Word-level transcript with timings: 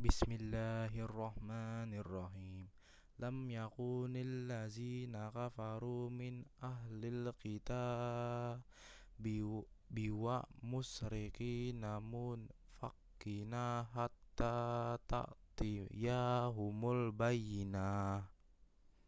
بسم 0.00 0.32
الله 0.32 0.96
الرحمن 0.96 1.92
الرحيم 1.92 2.68
لم 3.20 3.36
يكن 3.50 4.12
الذين 4.16 5.12
كفروا 5.28 6.10
من 6.10 6.44
أهل 6.62 7.00
الكتاب 7.04 8.60
من 9.20 9.64
فقنا 12.80 13.66
حتى 13.92 14.96
تأتيهم 15.08 16.78
البينة 16.90 18.24